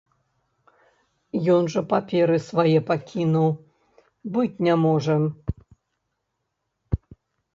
Ён 1.55 1.63
жа 1.73 1.81
паперы 1.91 2.37
свае 2.49 2.79
пакінуў, 2.89 3.49
быць 4.37 4.61
не 4.69 4.75
можа! 4.85 5.17